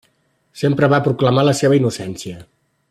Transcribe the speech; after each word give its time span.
Sempre 0.61 0.89
va 0.93 1.01
proclamar 1.09 1.45
la 1.49 1.55
seva 1.61 1.81
innocència. 1.81 2.39